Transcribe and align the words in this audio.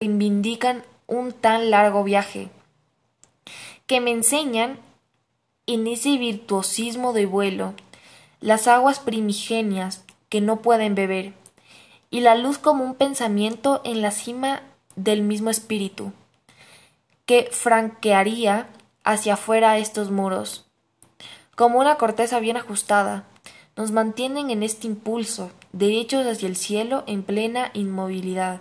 reivindican 0.00 0.82
un 1.06 1.32
tan 1.32 1.70
largo 1.70 2.04
viaje, 2.04 2.50
que 3.86 4.00
me 4.00 4.10
enseñan 4.10 4.78
en 5.66 5.86
ese 5.86 6.18
virtuosismo 6.18 7.14
de 7.14 7.24
vuelo 7.24 7.72
las 8.40 8.68
aguas 8.68 8.98
primigenias 8.98 10.04
que 10.28 10.42
no 10.42 10.60
pueden 10.60 10.94
beber, 10.94 11.32
y 12.10 12.20
la 12.20 12.34
luz 12.34 12.58
como 12.58 12.84
un 12.84 12.94
pensamiento 12.94 13.80
en 13.84 14.02
la 14.02 14.10
cima 14.10 14.62
del 14.96 15.22
mismo 15.22 15.48
espíritu, 15.48 16.12
que 17.24 17.48
franquearía 17.50 18.68
hacia 19.02 19.34
afuera 19.34 19.78
estos 19.78 20.10
muros, 20.10 20.66
como 21.54 21.78
una 21.78 21.96
corteza 21.96 22.38
bien 22.38 22.58
ajustada, 22.58 23.24
nos 23.76 23.92
mantienen 23.92 24.50
en 24.50 24.62
este 24.62 24.86
impulso, 24.86 25.50
derechos 25.72 26.26
hacia 26.26 26.48
el 26.48 26.56
cielo 26.56 27.02
en 27.06 27.22
plena 27.22 27.70
inmovilidad, 27.72 28.60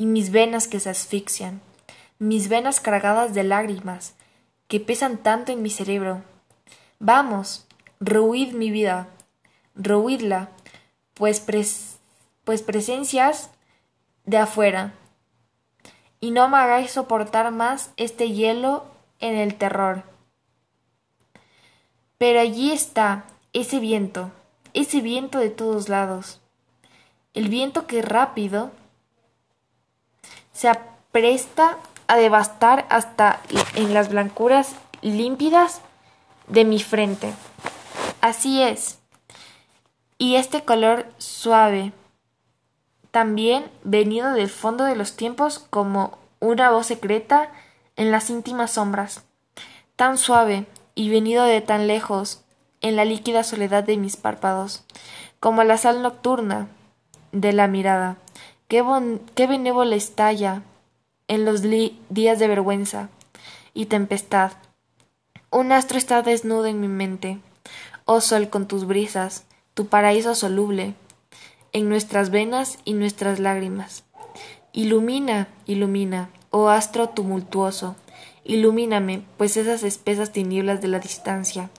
y 0.00 0.06
mis 0.06 0.30
venas 0.30 0.66
que 0.66 0.80
se 0.80 0.88
asfixian, 0.88 1.60
mis 2.18 2.48
venas 2.48 2.80
cargadas 2.80 3.34
de 3.34 3.44
lágrimas, 3.44 4.14
que 4.66 4.80
pesan 4.80 5.18
tanto 5.18 5.52
en 5.52 5.60
mi 5.60 5.68
cerebro. 5.68 6.22
Vamos, 6.98 7.66
rehuid 8.00 8.54
mi 8.54 8.70
vida, 8.70 9.08
rehuidla, 9.74 10.48
pues, 11.12 11.44
pues 12.44 12.62
presencias 12.62 13.50
de 14.24 14.38
afuera, 14.38 14.94
y 16.18 16.30
no 16.30 16.48
me 16.48 16.56
hagáis 16.56 16.92
soportar 16.92 17.50
más 17.50 17.90
este 17.98 18.30
hielo 18.32 18.86
en 19.18 19.36
el 19.36 19.56
terror. 19.56 20.04
Pero 22.16 22.40
allí 22.40 22.72
está 22.72 23.26
ese 23.52 23.80
viento, 23.80 24.32
ese 24.72 25.02
viento 25.02 25.38
de 25.38 25.50
todos 25.50 25.90
lados, 25.90 26.40
el 27.34 27.50
viento 27.50 27.86
que 27.86 28.00
rápido 28.00 28.72
se 30.52 30.68
apresta 30.68 31.76
a 32.06 32.16
devastar 32.16 32.86
hasta 32.90 33.40
en 33.74 33.94
las 33.94 34.08
blancuras 34.08 34.74
límpidas 35.02 35.80
de 36.48 36.64
mi 36.64 36.80
frente. 36.80 37.32
Así 38.20 38.62
es. 38.62 38.98
Y 40.18 40.36
este 40.36 40.62
color 40.64 41.06
suave, 41.18 41.92
también 43.10 43.70
venido 43.84 44.32
del 44.32 44.50
fondo 44.50 44.84
de 44.84 44.96
los 44.96 45.16
tiempos 45.16 45.58
como 45.58 46.18
una 46.40 46.70
voz 46.70 46.86
secreta 46.86 47.50
en 47.96 48.10
las 48.10 48.30
íntimas 48.30 48.72
sombras, 48.72 49.24
tan 49.96 50.18
suave 50.18 50.66
y 50.94 51.10
venido 51.10 51.44
de 51.44 51.60
tan 51.60 51.86
lejos 51.86 52.42
en 52.80 52.96
la 52.96 53.04
líquida 53.04 53.44
soledad 53.44 53.84
de 53.84 53.96
mis 53.96 54.16
párpados, 54.16 54.84
como 55.38 55.64
la 55.64 55.76
sal 55.76 56.02
nocturna 56.02 56.68
de 57.32 57.52
la 57.52 57.66
mirada, 57.66 58.16
qué, 58.70 58.84
qué 59.34 59.46
benévola 59.48 59.96
estalla 59.96 60.62
en 61.26 61.44
los 61.44 61.60
días 61.60 62.38
de 62.38 62.48
vergüenza 62.48 63.10
y 63.74 63.86
tempestad. 63.86 64.52
Un 65.50 65.72
astro 65.72 65.98
está 65.98 66.22
desnudo 66.22 66.66
en 66.66 66.80
mi 66.80 66.86
mente, 66.86 67.40
oh 68.04 68.20
sol 68.20 68.48
con 68.48 68.68
tus 68.68 68.86
brisas, 68.86 69.44
tu 69.74 69.88
paraíso 69.88 70.36
soluble, 70.36 70.94
en 71.72 71.88
nuestras 71.88 72.30
venas 72.30 72.78
y 72.84 72.94
nuestras 72.94 73.40
lágrimas. 73.40 74.04
Ilumina, 74.72 75.48
ilumina, 75.66 76.30
oh 76.50 76.68
astro 76.68 77.08
tumultuoso, 77.08 77.96
ilumíname, 78.44 79.24
pues 79.36 79.56
esas 79.56 79.82
espesas 79.82 80.30
tinieblas 80.30 80.80
de 80.80 80.86
la 80.86 81.00
distancia, 81.00 81.70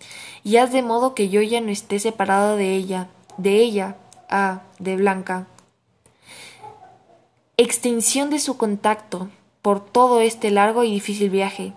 y 0.44 0.58
haz 0.58 0.74
de 0.74 0.82
modo 0.82 1.16
que 1.16 1.30
yo 1.30 1.42
ya 1.42 1.62
no 1.62 1.72
esté 1.72 2.00
separado 2.00 2.58
de 2.58 2.76
ella, 2.76 3.08
de 3.38 3.62
ella, 3.62 3.96
ah, 4.30 4.64
de 4.80 4.98
Blanca. 4.98 5.48
Extensión 7.64 8.32
de 8.32 8.40
su 8.40 8.58
contacto 8.58 9.30
por 9.62 9.86
todo 9.86 10.20
este 10.20 10.50
largo 10.50 10.84
y 10.84 10.92
difícil 10.92 11.30
viaje. 11.30 11.74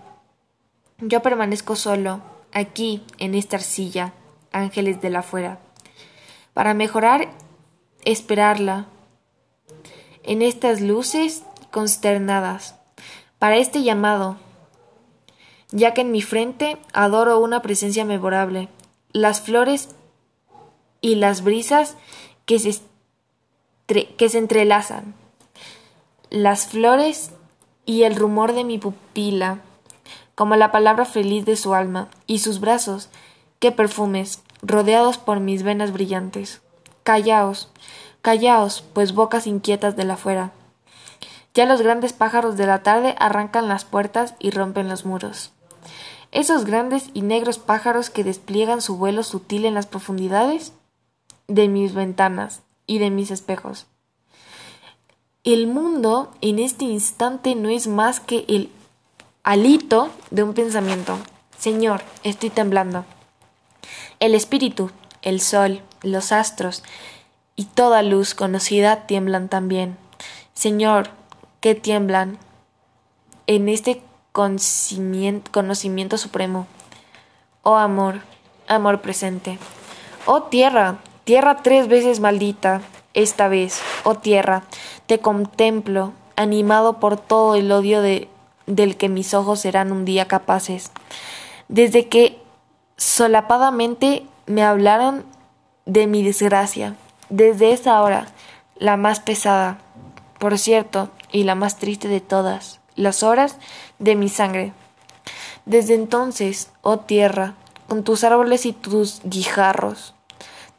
Yo 0.97 1.21
permanezco 1.21 1.75
solo, 1.75 2.21
aquí, 2.51 3.03
en 3.19 3.35
esta 3.35 3.57
arcilla, 3.57 4.11
ángeles 4.51 4.99
de 4.99 5.11
la 5.11 5.21
fuera, 5.21 5.59
para 6.55 6.73
mejorar, 6.73 7.29
esperarla, 8.03 8.87
en 10.23 10.41
estas 10.41 10.81
luces 10.81 11.43
consternadas, 11.69 12.79
para 13.37 13.57
este 13.57 13.83
llamado, 13.83 14.37
ya 15.69 15.93
que 15.93 16.01
en 16.01 16.11
mi 16.11 16.23
frente 16.23 16.77
adoro 16.93 17.37
una 17.37 17.61
presencia 17.61 18.05
memorable, 18.05 18.69
las 19.11 19.39
flores 19.39 19.89
y 20.99 21.13
las 21.13 21.43
brisas 21.43 21.95
que 22.47 22.57
se, 22.57 22.81
que 23.85 24.29
se 24.29 24.39
entrelazan, 24.39 25.13
las 26.35 26.67
flores 26.67 27.31
y 27.85 28.03
el 28.03 28.15
rumor 28.15 28.53
de 28.53 28.63
mi 28.63 28.77
pupila, 28.77 29.59
como 30.35 30.55
la 30.55 30.71
palabra 30.71 31.05
feliz 31.05 31.45
de 31.45 31.55
su 31.55 31.73
alma, 31.73 32.09
y 32.27 32.39
sus 32.39 32.59
brazos, 32.59 33.09
qué 33.59 33.71
perfumes, 33.71 34.43
rodeados 34.61 35.17
por 35.17 35.39
mis 35.39 35.63
venas 35.63 35.93
brillantes. 35.93 36.61
Callaos, 37.03 37.69
callaos, 38.21 38.83
pues 38.93 39.13
bocas 39.13 39.47
inquietas 39.47 39.95
de 39.95 40.03
la 40.03 40.17
fuera. 40.17 40.51
Ya 41.53 41.65
los 41.65 41.81
grandes 41.81 42.11
pájaros 42.11 42.57
de 42.57 42.67
la 42.67 42.83
tarde 42.83 43.15
arrancan 43.17 43.67
las 43.67 43.85
puertas 43.85 44.35
y 44.39 44.51
rompen 44.51 44.89
los 44.89 45.05
muros 45.05 45.51
esos 46.35 46.65
grandes 46.65 47.11
y 47.13 47.21
negros 47.21 47.59
pájaros 47.59 48.09
que 48.09 48.25
despliegan 48.25 48.81
su 48.81 48.97
vuelo 48.97 49.23
sutil 49.23 49.63
en 49.63 49.73
las 49.73 49.87
profundidades 49.87 50.73
de 51.47 51.69
mis 51.69 51.93
ventanas 51.93 52.61
y 52.87 52.99
de 52.99 53.09
mis 53.09 53.31
espejos. 53.31 53.87
El 55.45 55.67
mundo 55.67 56.31
en 56.41 56.57
este 56.57 56.85
instante 56.85 57.53
no 57.53 57.69
es 57.69 57.85
más 57.85 58.19
que 58.19 58.45
el 58.47 58.71
alito 59.43 60.09
de 60.31 60.41
un 60.41 60.55
pensamiento. 60.55 61.19
Señor, 61.55 62.01
estoy 62.23 62.49
temblando. 62.49 63.05
El 64.19 64.33
espíritu, 64.33 64.89
el 65.21 65.39
sol, 65.39 65.83
los 66.01 66.31
astros 66.31 66.81
y 67.55 67.65
toda 67.65 68.01
luz 68.01 68.33
conocida 68.33 69.05
tiemblan 69.05 69.47
también. 69.47 69.97
Señor, 70.55 71.11
que 71.59 71.75
tiemblan 71.75 72.39
en 73.45 73.69
este 73.69 74.01
conocimiento 74.31 76.17
supremo. 76.17 76.65
Oh 77.61 77.75
amor, 77.75 78.21
amor 78.67 79.01
presente. 79.01 79.59
Oh 80.25 80.41
tierra, 80.41 80.97
tierra 81.23 81.61
tres 81.61 81.87
veces 81.87 82.19
maldita, 82.19 82.81
esta 83.15 83.47
vez, 83.47 83.81
oh 84.03 84.15
tierra, 84.15 84.63
te 85.07 85.19
contemplo, 85.19 86.13
animado 86.35 86.99
por 86.99 87.17
todo 87.17 87.55
el 87.55 87.71
odio 87.71 88.01
de, 88.01 88.29
del 88.67 88.97
que 88.97 89.09
mis 89.09 89.33
ojos 89.33 89.61
serán 89.61 89.91
un 89.91 90.05
día 90.05 90.27
capaces. 90.27 90.91
Desde 91.67 92.07
que 92.07 92.39
solapadamente 92.97 94.25
me 94.45 94.63
hablaron 94.63 95.25
de 95.85 96.07
mi 96.07 96.23
desgracia, 96.23 96.95
desde 97.29 97.71
esa 97.71 98.01
hora, 98.01 98.27
la 98.77 98.97
más 98.97 99.19
pesada, 99.19 99.79
por 100.37 100.57
cierto, 100.57 101.09
y 101.31 101.43
la 101.43 101.55
más 101.55 101.77
triste 101.77 102.07
de 102.07 102.21
todas, 102.21 102.79
las 102.95 103.23
horas 103.23 103.57
de 103.99 104.15
mi 104.15 104.29
sangre. 104.29 104.73
Desde 105.65 105.95
entonces, 105.95 106.69
oh 106.81 106.99
tierra, 106.99 107.55
con 107.87 108.03
tus 108.03 108.23
árboles 108.23 108.65
y 108.65 108.73
tus 108.73 109.21
guijarros, 109.23 110.13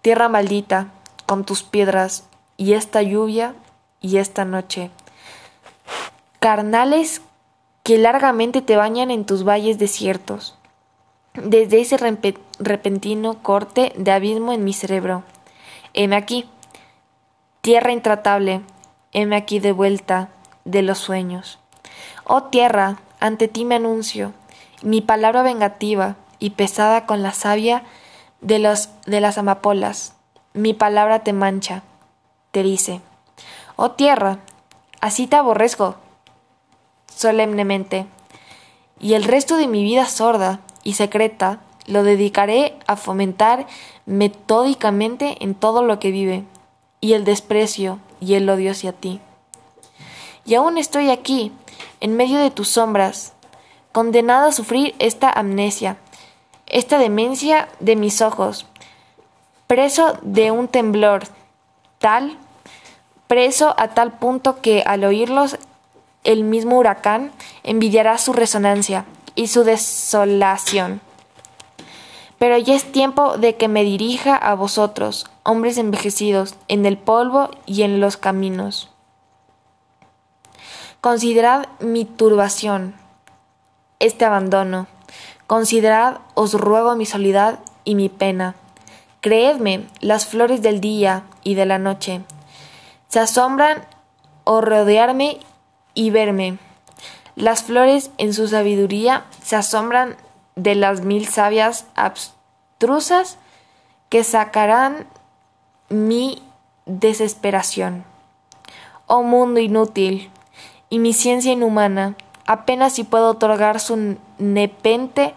tierra 0.03 0.29
maldita, 0.29 0.89
con 1.27 1.45
tus 1.45 1.63
piedras, 1.63 2.25
y 2.57 2.73
esta 2.73 3.03
lluvia 3.03 3.55
y 4.01 4.17
esta 4.17 4.45
noche, 4.45 4.91
carnales 6.41 7.21
que 7.83 7.99
largamente 7.99 8.63
te 8.63 8.77
bañan 8.77 9.11
en 9.11 9.27
tus 9.27 9.45
valles 9.45 9.79
desiertos, 9.79 10.57
desde 11.35 11.81
ese 11.81 11.99
repentino 12.59 13.43
corte 13.43 13.93
de 13.97 14.11
abismo 14.11 14.53
en 14.53 14.65
mi 14.65 14.73
cerebro. 14.73 15.23
Heme 15.93 16.17
aquí, 16.17 16.49
tierra 17.61 17.93
intratable, 17.93 18.63
heme 19.13 19.37
aquí 19.37 19.61
de 19.61 19.73
vuelta 19.73 20.31
de 20.65 20.83
los 20.83 20.99
sueños. 20.99 21.61
Oh 22.25 22.45
tierra, 22.45 22.99
ante 23.21 23.47
ti 23.47 23.65
me 23.65 23.77
anuncio, 23.77 24.33
mi 24.83 25.01
palabra 25.01 25.43
vengativa 25.43 26.17
y 26.39 26.51
pesada 26.51 27.07
con 27.07 27.23
la 27.23 27.33
savia 27.33 27.85
de, 28.41 28.59
los, 28.59 28.91
de 29.07 29.21
las 29.21 29.39
amapolas, 29.39 30.16
mi 30.57 30.73
palabra 30.73 31.21
te 31.21 31.33
mancha, 31.33 31.83
te 32.51 32.63
dice. 32.63 33.01
Oh 33.77 33.93
tierra, 33.93 34.39
así 35.01 35.27
te 35.27 35.37
aborrezco 35.37 35.97
solemnemente, 37.15 38.07
y 38.99 39.15
el 39.15 39.25
resto 39.25 39.57
de 39.57 39.69
mi 39.69 39.83
vida 39.83 40.07
sorda 40.07 40.61
y 40.83 40.95
secreta 40.95 41.61
lo 41.87 42.03
dedicaré 42.03 42.79
a 42.87 42.97
fomentar 42.97 43.67
metódicamente 44.07 45.37
en 45.45 45.55
todo 45.55 45.83
lo 45.83 45.99
que 45.99 46.11
vive, 46.11 46.45
y 47.01 47.13
el 47.13 47.25
desprecio 47.25 48.01
y 48.21 48.35
el 48.35 48.49
odio 48.49 48.71
hacia 48.71 48.93
ti. 48.93 49.21
Y 50.47 50.55
aún 50.55 50.79
estoy 50.79 51.11
aquí, 51.11 51.53
en 52.01 52.17
medio 52.17 52.39
de 52.39 52.51
tus 52.51 52.69
sombras, 52.69 53.35
condenado 53.93 54.49
a 54.49 54.53
sufrir 54.53 54.95
esta 54.99 55.31
amnesia, 55.31 55.99
esta 56.67 56.99
demencia 56.99 57.69
de 57.81 57.97
mis 57.97 58.23
ojos, 58.23 58.67
preso 59.67 60.19
de 60.23 60.51
un 60.51 60.69
temblor 60.69 61.25
tal, 61.99 62.39
preso 63.27 63.75
a 63.79 63.89
tal 63.89 64.13
punto 64.19 64.61
que 64.61 64.83
al 64.87 65.05
oírlos 65.05 65.59
el 66.25 66.45
mismo 66.45 66.79
huracán 66.79 67.33
envidiará 67.63 68.19
su 68.19 68.33
resonancia 68.33 69.05
y 69.35 69.49
su 69.49 69.65
desolación. 69.65 71.01
Pero 72.39 72.59
ya 72.59 72.75
es 72.75 72.93
tiempo 72.93 73.39
de 73.39 73.57
que 73.57 73.69
me 73.69 73.83
dirija 73.83 74.37
a 74.37 74.55
vosotros, 74.55 75.27
hombres 75.43 75.79
envejecidos, 75.79 76.55
en 76.69 76.85
el 76.85 76.99
polvo 76.99 77.51
y 77.65 77.83
en 77.83 78.01
los 78.01 78.17
caminos. 78.17 78.91
Considerad 81.01 81.67
mi 81.81 82.05
turbación, 82.05 82.95
este 84.01 84.25
abandono. 84.25 84.87
Considerad, 85.47 86.19
os 86.35 86.55
ruego, 86.55 86.97
mi 86.97 87.07
soledad 87.07 87.61
y 87.85 87.95
mi 87.95 88.09
pena. 88.09 88.57
Creedme, 89.27 89.89
las 90.01 90.25
flores 90.25 90.63
del 90.63 90.81
día 90.81 91.25
y 91.43 91.57
de 91.57 91.67
la 91.67 91.81
noche 91.81 92.21
se 93.09 93.19
asombran 93.19 93.85
o 94.45 94.61
rodearme 94.61 95.39
y 95.95 96.11
verme. 96.11 96.59
Las 97.35 97.65
flores 97.65 98.13
en 98.19 98.33
su 98.33 98.47
sabiduría 98.47 99.25
se 99.43 99.57
asombran 99.57 100.15
de 100.55 100.77
las 100.77 101.01
mil 101.01 101.27
sabias 101.27 101.87
abstrusas 101.97 103.37
que 104.11 104.23
sacarán 104.23 105.09
mi 105.89 106.41
desesperación. 106.85 108.05
Oh 109.09 109.25
mundo 109.25 109.59
inútil, 109.59 110.31
y 110.89 111.01
mi 111.01 111.13
ciencia 111.13 111.51
inhumana, 111.51 112.15
apenas 112.47 112.93
si 112.93 113.03
puedo 113.03 113.31
otorgar 113.31 113.81
su 113.81 114.19
nepente 114.39 115.35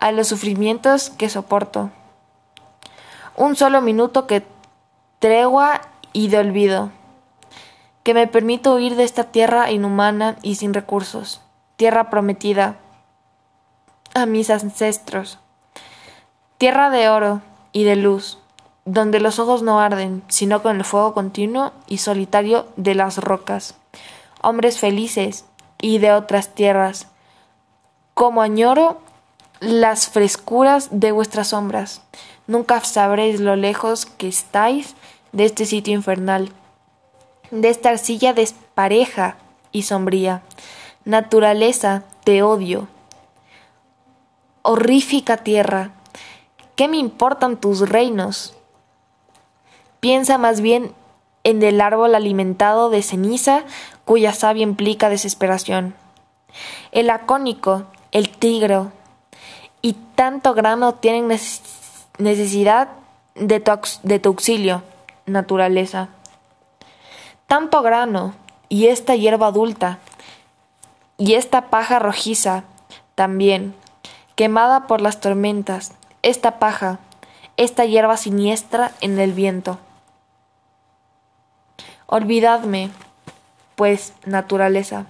a 0.00 0.10
los 0.10 0.26
sufrimientos 0.26 1.10
que 1.10 1.28
soporto. 1.28 1.92
Un 3.38 3.54
solo 3.54 3.80
minuto 3.80 4.26
que 4.26 4.44
tregua 5.20 5.80
y 6.12 6.26
de 6.26 6.38
olvido 6.38 6.90
que 8.02 8.12
me 8.12 8.26
permito 8.26 8.74
huir 8.74 8.96
de 8.96 9.04
esta 9.04 9.24
tierra 9.30 9.70
inhumana 9.70 10.34
y 10.42 10.56
sin 10.56 10.74
recursos, 10.74 11.40
tierra 11.76 12.10
prometida 12.10 12.78
a 14.12 14.26
mis 14.26 14.50
ancestros, 14.50 15.38
tierra 16.56 16.90
de 16.90 17.10
oro 17.10 17.40
y 17.70 17.84
de 17.84 17.94
luz, 17.94 18.38
donde 18.84 19.20
los 19.20 19.38
ojos 19.38 19.62
no 19.62 19.78
arden, 19.78 20.24
sino 20.26 20.60
con 20.60 20.74
el 20.74 20.84
fuego 20.84 21.14
continuo 21.14 21.70
y 21.86 21.98
solitario 21.98 22.66
de 22.74 22.96
las 22.96 23.18
rocas, 23.18 23.76
hombres 24.42 24.80
felices 24.80 25.44
y 25.80 25.98
de 25.98 26.12
otras 26.12 26.56
tierras, 26.56 27.06
como 28.14 28.42
añoro 28.42 29.00
las 29.60 30.08
frescuras 30.08 30.88
de 30.90 31.12
vuestras 31.12 31.48
sombras, 31.48 32.02
nunca 32.48 32.82
sabréis 32.82 33.38
lo 33.38 33.54
lejos 33.54 34.06
que 34.06 34.26
estáis 34.26 34.96
de 35.30 35.44
este 35.44 35.66
sitio 35.66 35.94
infernal 35.94 36.52
de 37.50 37.68
esta 37.68 37.90
arcilla 37.90 38.32
despareja 38.32 39.36
y 39.72 39.82
sombría. 39.82 40.42
Naturaleza, 41.04 42.04
te 42.24 42.42
odio. 42.42 42.88
Horrífica 44.62 45.38
tierra, 45.38 45.92
¿qué 46.76 46.88
me 46.88 46.98
importan 46.98 47.56
tus 47.56 47.88
reinos? 47.88 48.54
Piensa 50.00 50.36
más 50.36 50.60
bien 50.60 50.92
en 51.44 51.62
el 51.62 51.80
árbol 51.80 52.14
alimentado 52.14 52.90
de 52.90 53.02
ceniza 53.02 53.64
cuya 54.04 54.32
savia 54.32 54.62
implica 54.62 55.08
desesperación. 55.08 55.94
El 56.92 57.06
lacónico, 57.06 57.84
el 58.12 58.28
tigro 58.28 58.92
y 59.80 59.94
tanto 60.14 60.54
grano 60.54 60.94
tienen 60.94 61.28
necesidad 61.28 61.77
de 62.18 63.60
tu, 63.60 63.72
de 64.02 64.18
tu 64.18 64.28
auxilio, 64.28 64.82
naturaleza 65.26 66.08
tanto 67.48 67.80
grano, 67.80 68.34
y 68.68 68.88
esta 68.88 69.16
hierba 69.16 69.46
adulta, 69.46 69.98
y 71.16 71.32
esta 71.32 71.70
paja 71.70 71.98
rojiza 71.98 72.64
también, 73.14 73.74
quemada 74.36 74.86
por 74.86 75.00
las 75.00 75.18
tormentas, 75.20 75.94
esta 76.22 76.58
paja, 76.58 76.98
esta 77.56 77.86
hierba 77.86 78.18
siniestra 78.18 78.92
en 79.00 79.18
el 79.18 79.32
viento. 79.32 79.78
Olvidadme, 82.06 82.90
pues, 83.76 84.12
naturaleza. 84.26 85.06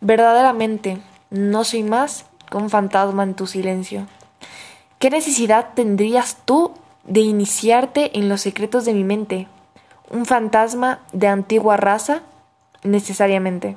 Verdaderamente, 0.00 1.00
no 1.30 1.64
soy 1.64 1.82
más 1.82 2.26
que 2.50 2.58
un 2.58 2.68
fantasma 2.68 3.22
en 3.22 3.34
tu 3.34 3.46
silencio. 3.46 4.06
¿Qué 4.98 5.10
necesidad 5.10 5.68
tendrías 5.74 6.38
tú 6.44 6.72
de 7.04 7.20
iniciarte 7.20 8.18
en 8.18 8.28
los 8.28 8.40
secretos 8.40 8.84
de 8.84 8.94
mi 8.94 9.04
mente? 9.04 9.48
un 10.10 10.26
fantasma 10.26 11.00
de 11.12 11.28
antigua 11.28 11.76
raza 11.76 12.20
necesariamente. 12.82 13.76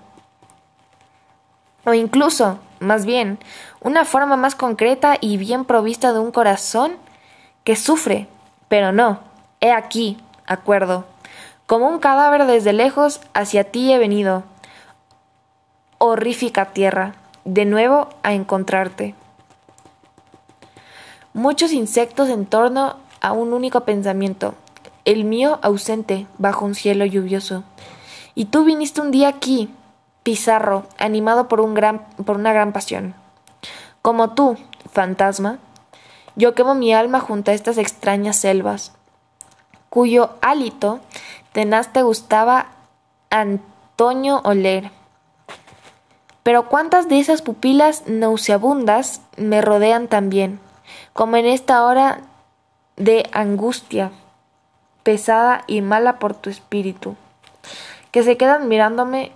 O 1.86 1.94
incluso, 1.94 2.60
más 2.80 3.06
bien, 3.06 3.40
una 3.82 4.06
forma 4.06 4.38
más 4.38 4.56
concreta 4.56 5.18
y 5.20 5.38
bien 5.38 5.66
provista 5.66 6.13
de 6.13 6.20
un 6.20 6.32
corazón 6.32 6.94
que 7.63 7.75
sufre, 7.75 8.28
pero 8.68 8.92
no, 8.92 9.20
he 9.60 9.72
aquí, 9.72 10.18
acuerdo, 10.46 11.06
como 11.66 11.90
un 11.90 12.00
cadáver 12.00 12.46
desde 12.46 12.74
lejos 12.74 13.22
hacia 13.34 13.63
ti 13.63 13.92
he 13.92 13.98
venido, 13.98 14.44
horrífica 15.98 16.66
tierra, 16.66 17.16
de 17.46 17.66
nuevo 17.66 18.10
a 18.24 18.34
encontrarte. 18.34 19.16
Muchos 21.34 21.72
insectos 21.72 22.28
en 22.28 22.46
torno 22.46 22.98
a 23.22 23.32
un 23.32 23.54
único 23.54 23.86
pensamiento, 23.86 24.54
el 25.06 25.24
mío 25.24 25.60
ausente 25.62 26.28
bajo 26.38 26.66
un 26.66 26.76
cielo 26.76 27.06
lluvioso. 27.06 27.64
Y 28.36 28.46
tú 28.46 28.66
viniste 28.66 29.00
un 29.00 29.12
día 29.12 29.30
aquí, 29.30 29.70
Pizarro, 30.24 30.84
animado 30.98 31.48
por, 31.48 31.62
un 31.62 31.74
gran, 31.74 32.06
por 32.26 32.36
una 32.36 32.52
gran 32.52 32.74
pasión. 32.74 33.16
Como 34.02 34.32
tú, 34.32 34.58
fantasma, 34.92 35.58
yo 36.36 36.54
quemo 36.54 36.76
mi 36.76 36.94
alma 36.94 37.22
junto 37.22 37.52
a 37.52 37.54
estas 37.54 37.78
extrañas 37.78 38.36
selvas, 38.36 38.92
cuyo 39.90 40.32
hálito 40.42 41.00
tenaz 41.54 41.94
te 41.94 42.02
gustaba 42.02 42.68
Antonio 43.30 44.42
oler. 44.44 44.92
Pero 46.44 46.68
cuántas 46.68 47.08
de 47.08 47.20
esas 47.20 47.42
pupilas 47.42 48.04
nauseabundas 48.06 49.22
me 49.38 49.62
rodean 49.62 50.08
también, 50.08 50.60
como 51.14 51.38
en 51.38 51.46
esta 51.46 51.84
hora 51.84 52.22
de 52.96 53.30
angustia 53.32 54.12
pesada 55.04 55.64
y 55.68 55.82
mala 55.82 56.20
por 56.20 56.34
tu 56.36 56.50
espíritu, 56.50 57.16
que 58.12 58.24
se 58.24 58.38
quedan 58.38 58.68
mirándome 58.68 59.32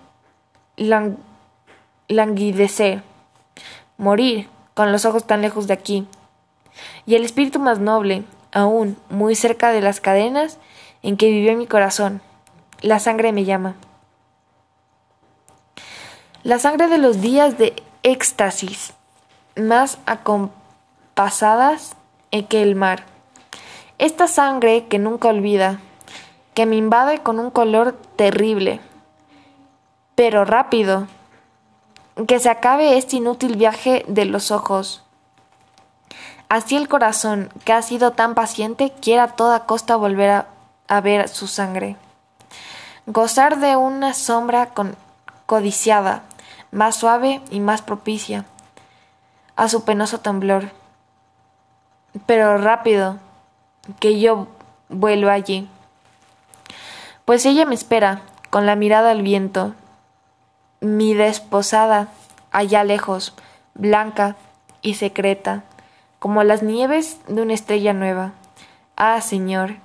languidecer, 2.08 3.04
morir 3.98 4.50
con 4.74 4.92
los 4.92 5.06
ojos 5.06 5.26
tan 5.26 5.42
lejos 5.42 5.68
de 5.68 5.74
aquí, 5.74 6.08
y 7.06 7.16
el 7.16 7.24
espíritu 7.24 7.60
más 7.60 7.80
noble, 7.80 8.24
aún 8.52 8.98
muy 9.10 9.36
cerca 9.36 9.72
de 9.72 9.82
las 9.82 10.00
cadenas 10.02 10.60
en 11.02 11.18
que 11.18 11.30
vivió 11.30 11.56
mi 11.56 11.68
corazón, 11.68 12.22
la 12.82 13.00
sangre 13.00 13.32
me 13.32 13.46
llama. 13.46 13.76
La 16.44 16.60
sangre 16.60 16.88
de 16.88 16.98
los 16.98 17.22
días 17.22 17.58
de 17.58 17.74
éxtasis, 18.04 18.94
más 19.56 19.98
acompasadas 21.16 21.96
que 22.50 22.62
el 22.62 22.76
mar 22.76 23.06
esta 23.98 24.28
sangre 24.28 24.88
que 24.88 25.00
nunca 25.00 25.30
olvida, 25.30 25.80
que 26.54 26.66
me 26.66 26.76
invade 26.76 27.20
con 27.20 27.40
un 27.40 27.50
color 27.50 27.94
terrible, 28.18 28.82
pero 30.16 30.44
rápido, 30.44 31.08
que 32.28 32.42
se 32.42 32.50
acabe 32.50 32.98
este 32.98 33.16
inútil 33.16 33.56
viaje 33.56 34.04
de 34.10 34.26
los 34.26 34.52
ojos. 34.52 35.06
Así 36.50 36.76
el 36.76 36.90
corazón, 36.90 37.50
que 37.64 37.72
ha 37.72 37.82
sido 37.82 38.12
tan 38.12 38.36
paciente, 38.36 38.92
quiere 39.02 39.22
a 39.22 39.28
toda 39.30 39.66
costa 39.66 39.96
volver 39.96 40.46
a, 40.90 41.02
ver 41.02 41.30
su 41.30 41.48
sangre. 41.48 41.96
Gozar 43.06 43.60
de 43.60 43.78
una 43.78 44.14
sombra 44.14 44.74
codiciada, 45.46 46.24
más 46.72 46.98
suave 46.98 47.42
y 47.50 47.62
más 47.62 47.82
propicia 47.82 48.44
a 49.56 49.70
su 49.70 49.86
penoso 49.86 50.20
temblor. 50.20 50.85
Pero 52.26 52.58
rápido, 52.58 53.20
que 54.00 54.20
yo 54.20 54.48
vuelva 54.90 55.34
allí. 55.34 55.70
Pues 57.26 57.46
ella 57.46 57.66
me 57.66 57.76
espera, 57.76 58.22
con 58.50 58.66
la 58.66 58.76
mirada 58.76 59.12
al 59.12 59.22
viento, 59.22 59.74
mi 60.80 61.14
desposada, 61.14 62.10
allá 62.52 62.84
lejos, 62.84 63.34
blanca 63.74 64.36
y 64.82 64.94
secreta, 64.96 65.64
como 66.20 66.44
las 66.44 66.64
nieves 66.64 67.20
de 67.28 67.42
una 67.42 67.54
estrella 67.54 67.94
nueva. 67.94 68.34
Ah, 68.96 69.20
Señor, 69.22 69.76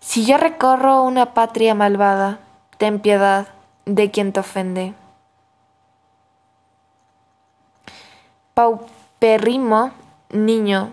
si 0.00 0.24
yo 0.24 0.36
recorro 0.36 1.02
una 1.02 1.32
patria 1.34 1.74
malvada, 1.74 2.38
ten 2.78 3.00
piedad 3.00 3.48
de 3.84 4.10
quien 4.10 4.32
te 4.32 4.40
ofende. 4.40 4.94
Pauperrimo, 8.54 9.92
niño, 10.30 10.92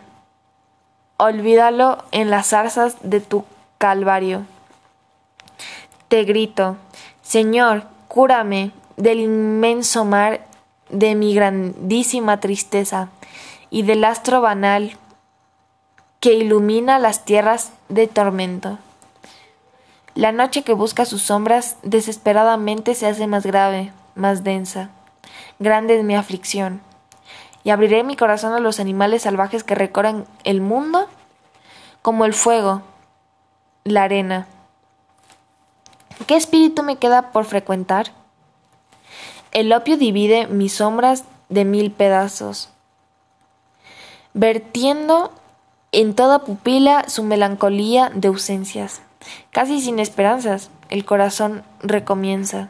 olvídalo 1.22 2.04
en 2.12 2.32
las 2.32 2.48
zarzas 2.48 2.96
de 3.04 3.22
tu 3.22 3.46
calvario. 3.78 4.46
Te 6.08 6.24
grito, 6.24 6.78
Señor, 7.22 7.84
cúrame 8.08 8.72
del 8.98 9.20
inmenso 9.20 10.04
mar 10.04 10.48
de 10.90 11.14
mi 11.14 11.36
grandísima 11.36 12.40
tristeza 12.40 13.10
y 13.70 13.84
del 13.84 14.04
astro 14.04 14.42
banal 14.42 14.98
que 16.20 16.34
ilumina 16.34 16.98
las 16.98 17.24
tierras 17.24 17.72
de 17.88 18.08
tormento. 18.08 18.80
La 20.16 20.32
noche 20.32 20.64
que 20.64 20.74
busca 20.74 21.06
sus 21.06 21.22
sombras 21.22 21.78
desesperadamente 21.84 22.96
se 22.96 23.06
hace 23.06 23.28
más 23.28 23.46
grave, 23.46 23.94
más 24.16 24.44
densa. 24.44 24.90
Grande 25.60 26.00
es 26.00 26.04
mi 26.04 26.16
aflicción. 26.16 26.82
Y 27.64 27.70
abriré 27.70 28.04
mi 28.04 28.16
corazón 28.16 28.54
a 28.54 28.60
los 28.60 28.80
animales 28.80 29.24
salvajes 29.24 29.64
que 29.64 29.76
recorren 29.76 30.26
el 30.44 30.62
mundo 30.62 31.08
como 32.02 32.26
el 32.26 32.34
fuego, 32.34 32.82
la 33.84 34.04
arena. 34.04 34.48
¿Qué 36.28 36.36
espíritu 36.36 36.84
me 36.84 36.98
queda 36.98 37.32
por 37.32 37.46
frecuentar? 37.46 38.12
El 39.52 39.74
opio 39.74 39.98
divide 39.98 40.48
mis 40.48 40.74
sombras 40.74 41.26
de 41.50 41.66
mil 41.66 41.92
pedazos, 41.92 42.70
vertiendo 44.34 45.32
en 45.92 46.16
toda 46.16 46.46
pupila 46.46 47.10
su 47.10 47.24
melancolía 47.24 48.12
de 48.14 48.30
ausencias. 48.30 49.02
Casi 49.52 49.82
sin 49.82 50.00
esperanzas, 50.00 50.70
el 50.90 51.06
corazón 51.06 51.64
recomienza. 51.82 52.70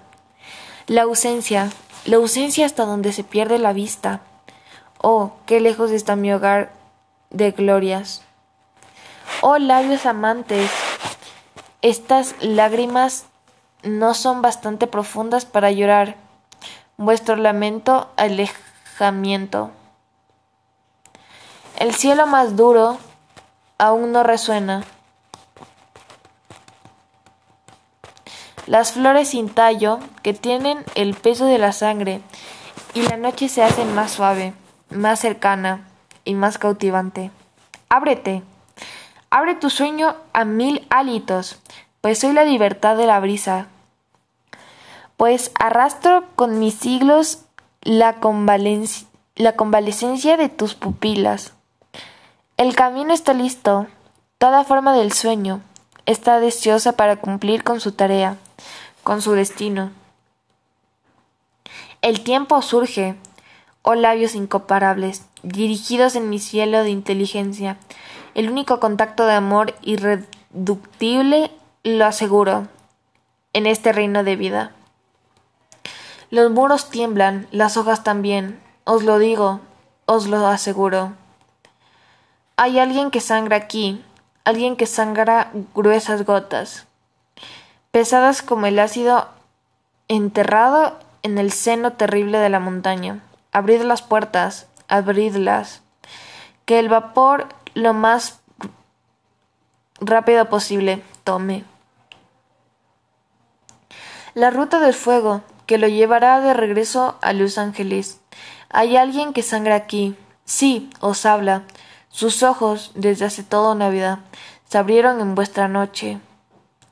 La 0.87 1.03
ausencia, 1.03 1.69
la 2.05 2.17
ausencia 2.17 2.65
hasta 2.65 2.85
donde 2.85 3.13
se 3.13 3.23
pierde 3.23 3.59
la 3.59 3.73
vista. 3.73 4.21
Oh, 5.01 5.31
qué 5.47 5.59
lejos 5.59 5.89
está 5.89 6.15
mi 6.15 6.31
hogar 6.31 6.71
de 7.31 7.51
glorias. 7.51 8.21
Oh 9.41 9.57
labios 9.57 10.05
amantes, 10.05 10.69
estas 11.81 12.35
lágrimas 12.39 13.25
no 13.81 14.13
son 14.13 14.43
bastante 14.43 14.85
profundas 14.85 15.45
para 15.45 15.71
llorar 15.71 16.17
vuestro 16.97 17.35
lamento 17.35 18.11
alejamiento. 18.15 19.71
El 21.77 21.95
cielo 21.95 22.27
más 22.27 22.55
duro 22.55 22.99
aún 23.79 24.11
no 24.11 24.21
resuena. 24.21 24.83
Las 28.67 28.91
flores 28.91 29.29
sin 29.29 29.49
tallo, 29.49 29.99
que 30.21 30.35
tienen 30.35 30.85
el 30.93 31.15
peso 31.15 31.45
de 31.45 31.57
la 31.57 31.71
sangre, 31.71 32.21
y 32.93 33.01
la 33.01 33.17
noche 33.17 33.49
se 33.49 33.63
hace 33.63 33.83
más 33.83 34.11
suave, 34.11 34.53
más 34.91 35.19
cercana 35.19 35.87
y 36.25 36.35
más 36.35 36.57
cautivante. 36.57 37.31
Ábrete, 37.89 38.43
abre 39.29 39.55
tu 39.55 39.69
sueño 39.69 40.15
a 40.33 40.45
mil 40.45 40.85
hálitos, 40.89 41.59
pues 42.01 42.19
soy 42.19 42.33
la 42.33 42.43
libertad 42.43 42.97
de 42.97 43.07
la 43.07 43.19
brisa, 43.19 43.67
pues 45.17 45.51
arrastro 45.59 46.25
con 46.35 46.59
mis 46.59 46.75
siglos 46.75 47.45
la, 47.81 48.17
la 49.35 49.55
convalescencia 49.55 50.37
de 50.37 50.49
tus 50.49 50.75
pupilas. 50.75 51.53
El 52.57 52.75
camino 52.75 53.13
está 53.13 53.33
listo, 53.33 53.87
toda 54.37 54.63
forma 54.63 54.93
del 54.93 55.11
sueño 55.11 55.61
está 56.05 56.39
deseosa 56.39 56.93
para 56.93 57.17
cumplir 57.17 57.63
con 57.63 57.79
su 57.79 57.91
tarea, 57.91 58.37
con 59.03 59.21
su 59.21 59.33
destino. 59.33 59.91
El 62.01 62.21
tiempo 62.21 62.61
surge, 62.61 63.15
oh 63.83 63.95
labios 63.95 64.35
incomparables, 64.35 65.25
dirigidos 65.43 66.15
en 66.15 66.29
mi 66.29 66.39
cielo 66.39 66.83
de 66.83 66.89
inteligencia. 66.89 67.77
El 68.35 68.49
único 68.49 68.79
contacto 68.79 69.25
de 69.25 69.33
amor 69.33 69.73
irreductible 69.81 71.51
lo 71.83 72.05
aseguro 72.05 72.67
en 73.53 73.65
este 73.65 73.91
reino 73.91 74.23
de 74.23 74.35
vida. 74.35 74.71
Los 76.29 76.51
muros 76.51 76.89
tiemblan, 76.89 77.47
las 77.51 77.75
hojas 77.75 78.03
también, 78.03 78.59
os 78.85 79.03
lo 79.03 79.19
digo, 79.19 79.59
os 80.05 80.27
lo 80.27 80.45
aseguro. 80.47 81.13
Hay 82.55 82.79
alguien 82.79 83.11
que 83.11 83.19
sangra 83.19 83.57
aquí, 83.57 84.03
alguien 84.45 84.75
que 84.75 84.85
sangra 84.85 85.51
gruesas 85.75 86.25
gotas, 86.25 86.85
pesadas 87.91 88.41
como 88.41 88.67
el 88.67 88.79
ácido 88.79 89.27
enterrado 90.07 90.97
en 91.23 91.37
el 91.37 91.51
seno 91.51 91.93
terrible 91.93 92.37
de 92.37 92.49
la 92.49 92.59
montaña. 92.59 93.21
Abrid 93.51 93.81
las 93.81 94.01
puertas, 94.01 94.67
abridlas, 94.87 95.81
que 96.65 96.79
el 96.79 96.89
vapor 96.89 97.47
lo 97.73 97.93
más 97.93 98.39
rápido 99.99 100.49
posible 100.49 101.03
tome. 101.23 101.63
La 104.33 104.49
ruta 104.49 104.79
del 104.79 104.93
fuego, 104.93 105.41
que 105.65 105.77
lo 105.77 105.87
llevará 105.87 106.39
de 106.39 106.53
regreso 106.53 107.17
a 107.21 107.33
Los 107.33 107.57
Ángeles. 107.57 108.19
Hay 108.69 108.95
alguien 108.95 109.33
que 109.33 109.43
sangra 109.43 109.75
aquí. 109.75 110.15
Sí, 110.45 110.89
os 110.99 111.25
habla. 111.25 111.63
Sus 112.09 112.43
ojos, 112.43 112.91
desde 112.95 113.25
hace 113.25 113.43
toda 113.43 113.73
una 113.73 113.89
vida, 113.89 114.19
se 114.67 114.77
abrieron 114.77 115.19
en 115.19 115.35
vuestra 115.35 115.67
noche. 115.67 116.19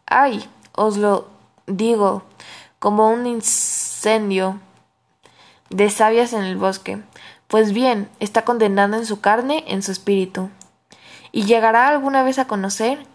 Ay, 0.05 0.49
os 0.75 0.97
lo 0.97 1.27
digo, 1.65 2.23
como 2.79 3.09
un 3.09 3.25
incendio 3.25 4.59
de 5.69 5.89
sabias 5.89 6.33
en 6.33 6.43
el 6.43 6.57
bosque. 6.57 7.01
Pues 7.47 7.73
bien, 7.73 8.09
está 8.19 8.43
condenado 8.43 8.97
en 8.97 9.05
su 9.05 9.21
carne, 9.21 9.63
en 9.67 9.83
su 9.83 9.91
espíritu. 9.91 10.49
¿Y 11.31 11.43
llegará 11.43 11.87
alguna 11.87 12.23
vez 12.23 12.39
a 12.39 12.47
conocer 12.47 13.05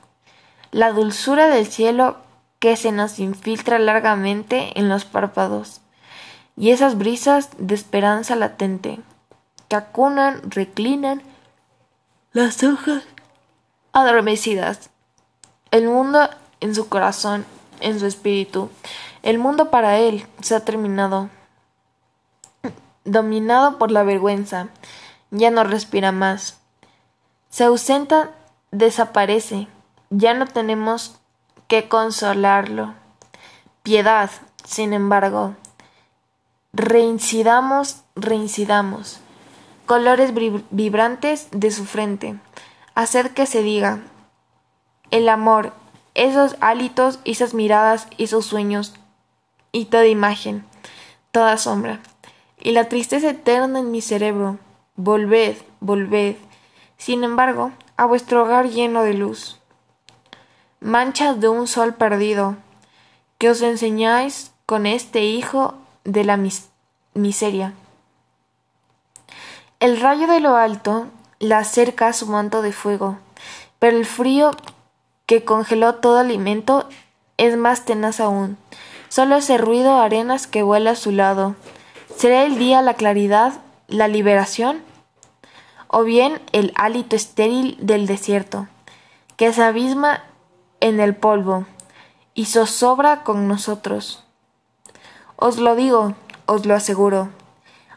la 0.71 0.91
dulzura 0.91 1.49
del 1.49 1.67
cielo 1.67 2.17
que 2.65 2.77
se 2.77 2.93
nos 2.93 3.19
infiltra 3.19 3.79
largamente 3.79 4.79
en 4.79 4.89
los 4.89 5.05
párpados, 5.05 5.83
y 6.57 6.71
esas 6.71 6.97
brisas 6.97 7.51
de 7.59 7.75
esperanza 7.75 8.37
latente 8.37 9.01
que 9.69 9.77
acunan, 9.77 10.41
reclinan 10.51 11.21
las 12.33 12.63
hojas 12.65 13.05
adormecidas, 13.93 14.89
el 15.73 15.89
mundo 15.89 16.31
en 16.61 16.75
su 16.75 16.89
corazón, 16.89 17.45
en 17.81 18.01
su 18.01 18.07
espíritu, 18.07 18.71
el 19.23 19.39
mundo 19.39 19.71
para 19.71 19.99
él 19.99 20.27
se 20.41 20.55
ha 20.55 20.65
terminado, 20.65 21.29
dominado 23.05 23.79
por 23.79 23.91
la 23.91 24.03
vergüenza, 24.03 24.69
ya 25.31 25.51
no 25.51 25.65
respira 25.65 26.13
más, 26.13 26.61
se 27.49 27.65
ausenta, 27.65 28.31
desaparece, 28.71 29.69
ya 30.11 30.35
no 30.35 30.47
tenemos 30.47 31.21
que 31.69 31.89
consolarlo. 31.89 32.95
Piedad, 33.83 34.31
sin 34.65 34.93
embargo. 34.93 35.55
Reincidamos, 36.73 38.03
reincidamos. 38.17 39.21
Colores 39.87 40.33
vibrantes 40.71 41.49
de 41.53 41.71
su 41.71 41.85
frente. 41.85 42.39
Hacer 42.95 43.35
que 43.35 43.47
se 43.47 43.63
diga. 43.63 44.01
El 45.11 45.29
amor, 45.29 45.73
esos 46.15 46.57
hálitos, 46.61 47.21
esas 47.25 47.55
miradas, 47.55 48.09
esos 48.19 48.47
sueños, 48.47 48.95
y 49.71 49.87
toda 49.87 50.07
imagen, 50.07 50.65
toda 51.31 51.59
sombra. 51.59 52.01
Y 52.65 52.73
la 52.73 52.89
tristeza 52.89 53.31
eterna 53.31 53.79
en 53.79 53.93
mi 53.93 54.01
cerebro. 54.01 54.59
Volved, 54.97 55.59
volved. 55.79 56.35
Sin 56.97 57.23
embargo, 57.23 57.71
a 57.97 58.07
vuestro 58.07 58.43
hogar 58.43 58.69
lleno 58.69 59.05
de 59.05 59.15
luz 59.15 59.61
manchas 60.85 61.41
de 61.41 61.49
un 61.49 61.67
sol 61.67 61.95
perdido, 61.95 62.57
que 63.39 63.49
os 63.49 63.63
enseñáis 63.63 64.53
con 64.67 64.85
este 64.85 65.25
hijo 65.25 65.75
de 66.05 66.25
la 66.25 66.39
miseria. 67.15 67.73
El 69.81 69.99
rayo 69.99 70.27
de 70.27 70.41
lo 70.41 70.57
alto 70.57 71.07
la 71.39 71.59
acerca 71.59 72.09
a 72.09 72.13
su 72.13 72.27
manto 72.27 72.61
de 72.61 72.73
fuego, 72.73 73.17
pero 73.79 73.97
el 73.97 74.05
frío 74.05 74.51
que 75.25 75.43
congeló 75.43 75.95
todo 75.95 76.19
alimento 76.19 76.87
es 77.39 77.57
más 77.57 77.87
tenaz 77.87 78.21
aún. 78.21 78.59
Solo 79.09 79.37
ese 79.37 79.57
ruido 79.57 79.97
arenas 79.97 80.47
que 80.47 80.63
vuela 80.63 80.91
a 80.91 80.97
su 80.97 81.13
lado. 81.13 81.57
¿Será 82.25 82.45
el 82.45 82.57
día 82.59 82.81
la 82.81 82.95
claridad, 82.95 83.53
la 83.87 84.09
liberación? 84.09 84.83
¿O 85.89 86.05
bien 86.05 86.41
el 86.53 86.73
hálito 86.75 87.17
estéril 87.17 87.77
del 87.83 88.07
desierto, 88.07 88.67
que 89.37 89.53
se 89.53 89.63
abisma 89.63 90.25
en 90.81 91.01
el 91.01 91.15
polvo, 91.15 91.67
y 92.33 92.47
zozobra 92.47 93.25
con 93.25 93.47
nosotros. 93.47 94.25
Os 95.37 95.59
lo 95.59 95.77
digo, 95.77 96.15
os 96.47 96.65
lo 96.65 96.75
aseguro. 96.75 97.29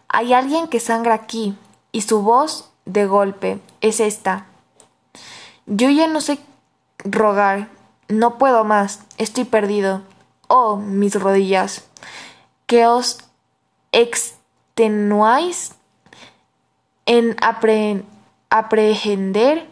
Hay 0.09 0.33
alguien 0.33 0.67
que 0.67 0.81
sangra 0.81 1.13
aquí, 1.13 1.57
y 1.93 2.01
su 2.01 2.21
voz, 2.21 2.69
de 2.83 3.05
golpe, 3.05 3.61
es 3.79 4.01
esta. 4.01 4.47
Yo 5.67 5.89
ya 5.89 6.07
no 6.07 6.19
sé 6.19 6.37
rogar, 7.05 7.69
no 8.09 8.37
puedo 8.37 8.65
más, 8.65 9.05
estoy 9.17 9.45
perdido. 9.45 10.01
Oh, 10.49 10.75
mis 10.75 11.15
rodillas, 11.15 11.85
que 12.65 12.87
os 12.87 13.19
extenuáis 13.97 15.75
en 17.05 17.35
aprehender 18.49 19.67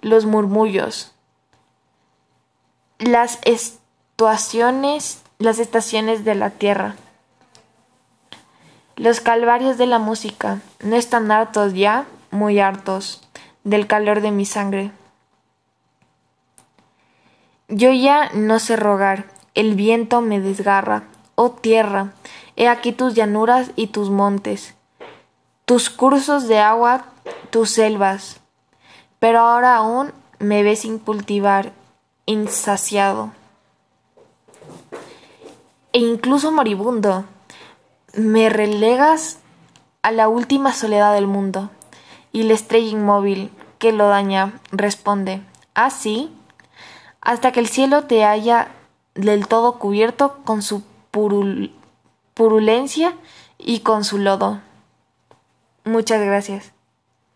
los 0.00 0.26
murmullos 0.26 1.12
las 3.02 3.40
estaciones, 3.44 5.22
las 5.38 5.58
estaciones 5.58 6.24
de 6.24 6.34
la 6.34 6.50
Tierra. 6.50 6.94
Los 8.96 9.20
calvarios 9.20 9.78
de 9.78 9.86
la 9.86 9.98
música 9.98 10.60
no 10.82 10.96
están 10.96 11.30
hartos 11.30 11.74
ya, 11.74 12.06
muy 12.30 12.60
hartos, 12.60 13.28
del 13.64 13.86
calor 13.86 14.20
de 14.20 14.30
mi 14.30 14.44
sangre. 14.44 14.92
Yo 17.68 17.90
ya 17.90 18.30
no 18.34 18.58
sé 18.58 18.76
rogar, 18.76 19.24
el 19.54 19.74
viento 19.74 20.20
me 20.20 20.40
desgarra. 20.40 21.04
Oh 21.34 21.50
tierra, 21.50 22.12
he 22.56 22.68
aquí 22.68 22.92
tus 22.92 23.14
llanuras 23.14 23.70
y 23.76 23.88
tus 23.88 24.10
montes, 24.10 24.74
tus 25.64 25.90
cursos 25.90 26.48
de 26.48 26.58
agua, 26.58 27.06
tus 27.50 27.70
selvas. 27.70 28.40
Pero 29.18 29.40
ahora 29.40 29.76
aún 29.76 30.12
me 30.38 30.62
ves 30.62 30.80
sin 30.80 30.98
cultivar, 30.98 31.72
insaciado 32.26 33.32
e 35.92 35.98
incluso 35.98 36.52
moribundo. 36.52 37.24
Me 38.14 38.48
relegas 38.48 39.38
a 40.02 40.10
la 40.10 40.28
última 40.28 40.72
soledad 40.72 41.14
del 41.14 41.26
mundo. 41.26 41.70
Y 42.32 42.44
la 42.44 42.54
estrella 42.54 42.90
inmóvil 42.90 43.50
que 43.78 43.92
lo 43.92 44.08
daña 44.08 44.58
responde, 44.70 45.42
así, 45.74 46.30
¿Ah, 46.32 47.32
hasta 47.32 47.52
que 47.52 47.60
el 47.60 47.68
cielo 47.68 48.04
te 48.04 48.24
haya 48.24 48.68
del 49.14 49.46
todo 49.46 49.78
cubierto 49.78 50.38
con 50.44 50.62
su 50.62 50.82
purulencia 52.34 53.16
y 53.58 53.80
con 53.80 54.04
su 54.04 54.18
lodo. 54.18 54.60
Muchas 55.84 56.24
gracias. 56.24 56.71